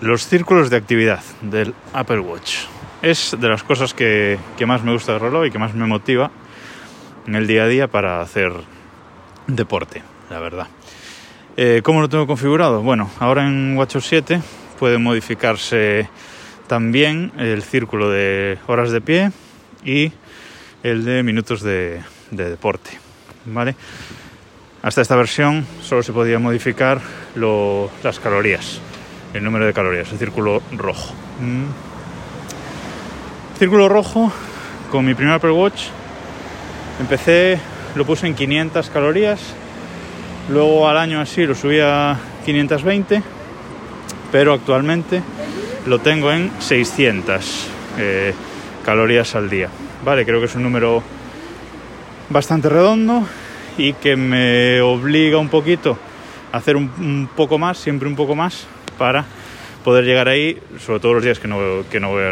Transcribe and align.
Los 0.00 0.26
círculos 0.26 0.70
de 0.70 0.76
actividad 0.76 1.22
del 1.40 1.74
Apple 1.92 2.20
Watch. 2.20 2.66
Es 3.02 3.36
de 3.38 3.48
las 3.48 3.62
cosas 3.62 3.94
que, 3.94 4.38
que 4.56 4.66
más 4.66 4.82
me 4.82 4.92
gusta 4.92 5.12
del 5.12 5.20
reloj 5.20 5.46
y 5.46 5.50
que 5.50 5.58
más 5.58 5.74
me 5.74 5.86
motiva 5.86 6.30
en 7.26 7.34
el 7.34 7.46
día 7.46 7.64
a 7.64 7.68
día 7.68 7.88
para 7.88 8.20
hacer 8.20 8.52
deporte, 9.46 10.02
la 10.30 10.40
verdad. 10.40 10.66
Eh, 11.56 11.80
¿Cómo 11.84 12.00
lo 12.00 12.08
tengo 12.08 12.26
configurado? 12.26 12.82
Bueno, 12.82 13.10
ahora 13.20 13.46
en 13.46 13.76
WatchOS 13.76 14.06
7 14.06 14.42
puede 14.78 14.98
modificarse 14.98 16.08
también 16.66 17.32
el 17.38 17.62
círculo 17.62 18.10
de 18.10 18.58
horas 18.66 18.90
de 18.90 19.00
pie 19.00 19.32
y 19.84 20.12
el 20.82 21.04
de 21.04 21.22
minutos 21.22 21.62
de, 21.62 22.02
de 22.30 22.50
deporte. 22.50 22.98
¿vale? 23.46 23.76
Hasta 24.82 25.00
esta 25.00 25.16
versión 25.16 25.66
solo 25.82 26.02
se 26.02 26.12
podía 26.12 26.38
modificar 26.38 27.00
las 28.02 28.20
calorías, 28.20 28.80
el 29.34 29.42
número 29.42 29.66
de 29.66 29.72
calorías, 29.72 30.10
el 30.12 30.18
círculo 30.18 30.62
rojo. 30.72 31.12
Mm. 31.40 31.64
Círculo 33.58 33.88
rojo, 33.88 34.32
con 34.90 35.04
mi 35.04 35.14
primer 35.14 35.34
Apple 35.34 35.50
Watch, 35.50 35.86
empecé, 37.00 37.58
lo 37.96 38.06
puse 38.06 38.26
en 38.28 38.34
500 38.34 38.90
calorías, 38.90 39.40
luego 40.48 40.88
al 40.88 40.98
año 40.98 41.20
así 41.20 41.44
lo 41.44 41.54
subí 41.54 41.80
a 41.80 42.16
520, 42.44 43.22
pero 44.30 44.52
actualmente 44.52 45.22
lo 45.86 45.98
tengo 45.98 46.30
en 46.32 46.50
600 46.60 47.68
eh, 47.98 48.34
calorías 48.84 49.34
al 49.34 49.50
día. 49.50 49.68
Vale, 50.04 50.24
creo 50.24 50.38
que 50.38 50.46
es 50.46 50.54
un 50.54 50.62
número 50.62 51.02
bastante 52.30 52.68
redondo 52.68 53.26
y 53.76 53.94
que 53.94 54.14
me 54.16 54.80
obliga 54.80 55.38
un 55.38 55.48
poquito 55.48 55.98
a 56.52 56.56
hacer 56.56 56.76
un, 56.76 56.90
un, 56.98 57.28
poco 57.34 57.58
más, 57.58 57.78
siempre 57.78 58.08
un 58.08 58.14
poco 58.14 58.34
más, 58.36 58.66
para 58.94 59.24
poder 59.84 60.04
llegar 60.04 60.28
ahí, 60.28 60.58
sobre 60.78 61.00
todo 61.00 61.14
los 61.14 61.24
días 61.24 61.38
que 61.38 61.48
no, 61.48 61.84
que 61.90 62.00
no 62.00 62.10
voy 62.10 62.24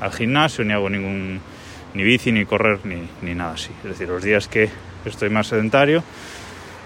al, 0.00 0.12
gimnasio, 0.12 0.64
ni 0.64 0.72
hago 0.72 0.90
ningún 0.90 1.40
ni 1.94 2.02
bici, 2.02 2.32
ni 2.32 2.44
correr, 2.44 2.80
ni, 2.84 3.08
ni, 3.22 3.34
nada 3.34 3.52
así. 3.52 3.70
Es 3.82 3.90
decir, 3.90 4.08
los 4.08 4.22
días 4.22 4.48
que 4.48 4.68
estoy 5.04 5.30
más 5.30 5.46
sedentario, 5.46 6.02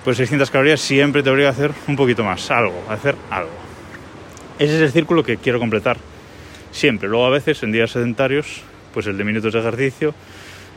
pues 0.05 0.17
600 0.19 0.51
calorías 0.51 0.81
siempre 0.81 1.23
te 1.23 1.31
obliga 1.31 1.49
a 1.49 1.53
hacer 1.53 1.73
un 1.89 1.97
poquito 1.97 2.23
más, 2.23 2.51
algo, 2.51 2.85
a 2.89 2.93
hacer 2.93 3.17
algo. 3.31 3.51
Ese 4.59 4.77
es 4.77 4.83
el 4.83 4.93
círculo 4.93 5.25
que 5.25 5.39
quiero 5.39 5.59
completar 5.59 5.97
siempre. 6.71 7.09
Luego 7.09 7.27
a 7.27 7.31
veces 7.31 7.63
en 7.63 7.73
días 7.73 7.91
sedentarios, 7.91 8.63
pues 8.93 9.07
el 9.07 9.17
de 9.17 9.25
minutos 9.25 9.53
de 9.53 9.59
ejercicio, 9.59 10.15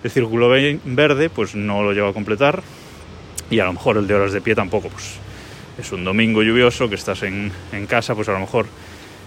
el 0.03 0.11
círculo 0.11 0.49
verde, 0.49 1.29
pues 1.29 1.55
no 1.55 1.83
lo 1.83 1.93
llevo 1.93 2.09
a 2.09 2.13
completar 2.13 2.63
y 3.49 3.59
a 3.59 3.65
lo 3.65 3.73
mejor 3.73 3.97
el 3.97 4.07
de 4.07 4.13
horas 4.13 4.33
de 4.33 4.41
pie 4.41 4.55
tampoco, 4.55 4.89
pues 4.89 5.17
es 5.77 5.91
un 5.91 6.03
domingo 6.03 6.43
lluvioso 6.43 6.89
que 6.89 6.95
estás 6.95 7.23
en, 7.23 7.51
en 7.71 7.87
casa, 7.87 8.15
pues 8.15 8.29
a 8.29 8.33
lo 8.33 8.39
mejor 8.39 8.67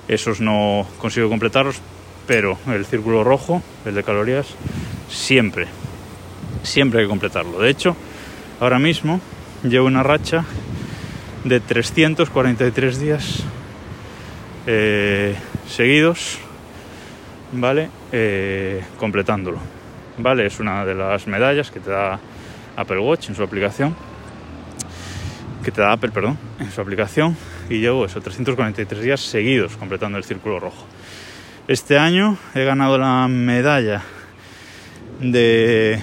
esos 0.08 0.40
no 0.40 0.86
consigo 0.98 1.28
completarlos, 1.28 1.80
pero 2.26 2.58
el 2.68 2.84
círculo 2.86 3.24
rojo, 3.24 3.62
el 3.84 3.94
de 3.94 4.02
calorías, 4.02 4.46
siempre, 5.08 5.66
siempre 6.62 7.00
hay 7.00 7.06
que 7.06 7.10
completarlo. 7.10 7.58
De 7.58 7.70
hecho, 7.70 7.96
ahora 8.60 8.78
mismo 8.78 9.20
llevo 9.62 9.86
una 9.86 10.02
racha 10.02 10.44
de 11.44 11.60
343 11.60 13.00
días 13.00 13.44
eh, 14.66 15.36
seguidos, 15.68 16.38
¿vale? 17.52 17.88
Eh, 18.12 18.82
completándolo, 18.98 19.58
¿vale? 20.18 20.46
Es 20.46 20.58
una 20.60 20.84
de 20.84 20.94
las 20.94 21.26
medallas 21.26 21.70
que 21.70 21.80
te 21.80 21.90
da 21.90 22.18
Apple 22.76 22.98
Watch 22.98 23.28
en 23.28 23.36
su 23.36 23.42
aplicación, 23.42 23.94
que 25.66 25.72
te 25.72 25.80
da 25.80 25.90
Apple, 25.90 26.12
perdón, 26.12 26.38
en 26.60 26.70
su 26.70 26.80
aplicación, 26.80 27.36
y 27.68 27.80
llevo 27.80 28.04
eso, 28.04 28.20
343 28.20 29.02
días 29.02 29.20
seguidos 29.20 29.76
completando 29.76 30.16
el 30.16 30.22
círculo 30.22 30.60
rojo. 30.60 30.86
Este 31.66 31.98
año 31.98 32.38
he 32.54 32.62
ganado 32.62 32.98
la 32.98 33.26
medalla 33.26 34.00
de, 35.18 36.00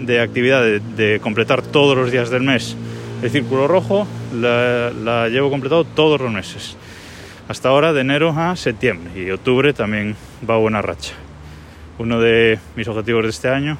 de 0.00 0.20
actividad 0.20 0.62
de, 0.64 0.80
de, 0.80 1.20
completar 1.20 1.62
todos 1.62 1.96
los 1.96 2.10
días 2.10 2.28
del 2.28 2.42
mes 2.42 2.76
el 3.22 3.30
círculo 3.30 3.68
rojo, 3.68 4.04
la, 4.34 4.90
la, 4.90 5.28
llevo 5.28 5.48
completado 5.48 5.84
todos 5.84 6.20
los 6.20 6.32
meses. 6.32 6.76
Hasta 7.46 7.68
ahora, 7.68 7.92
de 7.92 8.00
enero 8.00 8.34
a 8.36 8.56
septiembre 8.56 9.12
y 9.14 9.30
octubre 9.30 9.72
también 9.72 10.16
va 10.50 10.56
buena 10.56 10.82
racha. 10.82 11.14
Uno 11.98 12.18
de 12.18 12.58
mis 12.74 12.88
objetivos 12.88 13.22
de 13.22 13.30
este 13.30 13.48
año 13.48 13.78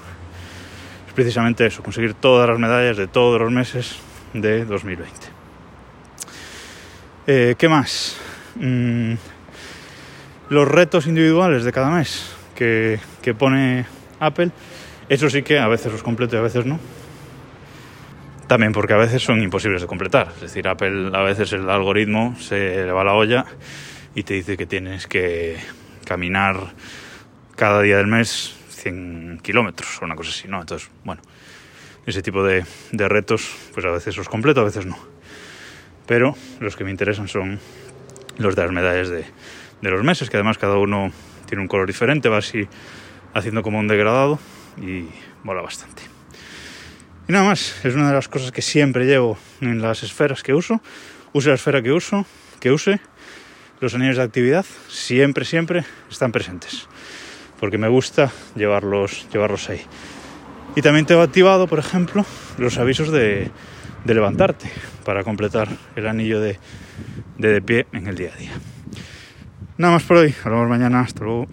es 1.08 1.12
precisamente 1.12 1.66
eso, 1.66 1.82
conseguir 1.82 2.14
todas 2.14 2.48
las 2.48 2.60
medallas 2.60 2.96
de 2.96 3.08
todos 3.08 3.40
los 3.40 3.50
meses 3.50 3.98
de 4.34 4.64
2020. 4.66 5.10
Eh, 7.26 7.54
¿Qué 7.56 7.68
más? 7.68 8.18
Mm, 8.56 9.14
los 10.50 10.68
retos 10.68 11.06
individuales 11.06 11.64
de 11.64 11.72
cada 11.72 11.90
mes 11.90 12.34
que, 12.54 13.00
que, 13.22 13.32
pone 13.32 13.86
Apple, 14.20 14.50
eso 15.08 15.30
sí 15.30 15.42
que 15.42 15.58
a 15.58 15.68
veces 15.68 15.90
los 15.90 16.02
completo 16.02 16.36
y 16.36 16.38
a 16.38 16.42
veces 16.42 16.66
no. 16.66 16.78
También 18.46 18.72
porque 18.72 18.92
a 18.92 18.98
veces 18.98 19.22
son 19.22 19.40
imposibles 19.40 19.80
de 19.80 19.88
completar. 19.88 20.32
Es 20.34 20.42
decir, 20.42 20.68
Apple 20.68 21.10
a 21.14 21.22
veces 21.22 21.52
el 21.52 21.70
algoritmo 21.70 22.36
se 22.38 22.84
le 22.84 22.92
va 22.92 23.02
la 23.04 23.14
olla 23.14 23.46
y 24.14 24.22
te 24.24 24.34
dice 24.34 24.56
que 24.56 24.66
tienes 24.66 25.06
que 25.06 25.56
caminar 26.04 26.74
cada 27.56 27.80
día 27.80 27.96
del 27.96 28.06
mes 28.06 28.54
100 28.68 29.40
kilómetros 29.42 30.02
o 30.02 30.04
una 30.04 30.14
cosa 30.14 30.30
así, 30.30 30.46
¿no? 30.46 30.60
Entonces, 30.60 30.90
bueno, 31.04 31.22
ese 32.06 32.22
tipo 32.22 32.44
de, 32.44 32.64
de 32.92 33.08
retos, 33.08 33.54
pues 33.72 33.84
a 33.86 33.90
veces 33.90 34.16
los 34.16 34.28
completo, 34.28 34.60
a 34.60 34.64
veces 34.64 34.86
no. 34.86 34.98
Pero 36.06 36.36
los 36.60 36.76
que 36.76 36.84
me 36.84 36.90
interesan 36.90 37.28
son 37.28 37.58
los 38.38 38.56
de 38.56 38.62
las 38.62 38.72
medallas 38.72 39.08
de, 39.08 39.24
de 39.80 39.90
los 39.90 40.02
meses, 40.02 40.28
que 40.28 40.36
además 40.36 40.58
cada 40.58 40.76
uno 40.76 41.12
tiene 41.46 41.62
un 41.62 41.68
color 41.68 41.86
diferente, 41.86 42.28
va 42.28 42.38
así 42.38 42.68
haciendo 43.32 43.62
como 43.62 43.78
un 43.78 43.88
degradado 43.88 44.38
y 44.78 45.06
mola 45.42 45.62
bastante. 45.62 46.02
Y 47.28 47.32
nada 47.32 47.44
más, 47.46 47.84
es 47.84 47.94
una 47.94 48.08
de 48.08 48.14
las 48.14 48.28
cosas 48.28 48.52
que 48.52 48.62
siempre 48.62 49.06
llevo 49.06 49.38
en 49.60 49.80
las 49.80 50.02
esferas 50.02 50.42
que 50.42 50.52
uso. 50.52 50.80
Use 51.32 51.48
la 51.48 51.54
esfera 51.54 51.82
que 51.82 51.90
uso, 51.90 52.26
que 52.60 52.70
use, 52.70 53.00
los 53.80 53.94
anillos 53.94 54.16
de 54.16 54.22
actividad 54.22 54.64
siempre, 54.88 55.44
siempre 55.44 55.84
están 56.10 56.32
presentes. 56.32 56.86
Porque 57.58 57.78
me 57.78 57.88
gusta 57.88 58.30
llevarlos, 58.54 59.26
llevarlos 59.32 59.68
ahí. 59.70 59.80
Y 60.76 60.82
también 60.82 61.06
tengo 61.06 61.22
activado, 61.22 61.66
por 61.66 61.78
ejemplo, 61.78 62.24
los 62.58 62.78
avisos 62.78 63.10
de, 63.10 63.50
levantarte 64.04 64.70
para 65.04 65.22
completar 65.22 65.68
el 65.96 66.06
anillo 66.06 66.40
de, 66.40 66.58
de, 67.38 67.48
de 67.48 67.62
pie 67.62 67.86
en 67.92 68.06
el 68.06 68.16
día 68.16 68.32
a 68.34 68.38
día. 68.38 68.52
Nada 69.76 69.94
más 69.94 70.02
por 70.04 70.18
hoy. 70.18 70.34
Hablamos 70.44 70.68
mañana. 70.68 71.00
Hasta 71.00 71.24
luego. 71.24 71.46